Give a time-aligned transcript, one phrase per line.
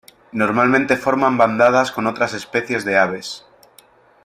[0.31, 3.45] Normalmente forman bandadas con otras especies de aves.